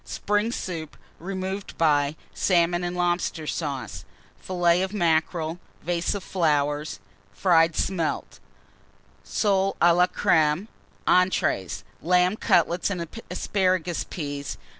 _Spring 0.07 0.51
Soup, 0.51 0.97
removed 1.19 1.77
by 1.77 2.15
Salmon 2.33 2.83
and 2.83 2.97
Lobster 2.97 3.45
Sauce. 3.45 4.03
Fillet 4.35 4.81
of 4.81 4.95
Mackerel. 4.95 5.59
Vase 5.83 6.15
of 6.15 6.23
Fried 6.23 6.87
Smelts. 6.87 6.97
Flowers. 7.83 8.39
Soles 9.23 9.75
a 9.79 9.93
la 9.93 10.07
Crême. 10.07 10.67
Entrées. 11.07 11.83
Lamb 12.01 12.35
Cutlets 12.35 12.89
and 12.89 13.07
Asparagus 13.29 14.03
Peas. 14.09 14.57